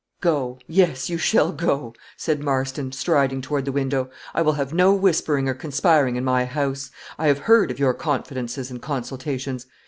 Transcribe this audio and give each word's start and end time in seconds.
"Go; 0.19 0.57
yes, 0.65 1.11
you 1.11 1.19
shall 1.19 1.51
go," 1.51 1.93
said 2.17 2.41
Marston, 2.43 2.91
striding 2.91 3.39
toward 3.39 3.65
the 3.65 3.71
window. 3.71 4.09
"I 4.33 4.41
will 4.41 4.53
have 4.53 4.73
no 4.73 4.95
whispering 4.95 5.47
or 5.47 5.53
conspiring 5.53 6.15
in 6.15 6.23
my 6.23 6.45
house: 6.45 6.89
I 7.19 7.27
have 7.27 7.37
heard 7.45 7.69
of 7.69 7.77
your 7.77 7.93
confidences 7.93 8.71
and 8.71 8.81
consultations. 8.81 9.67